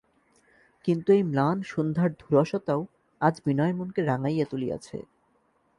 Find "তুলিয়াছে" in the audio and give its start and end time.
4.45-4.97